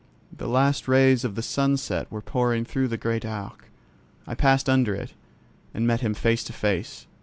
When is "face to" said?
6.15-6.53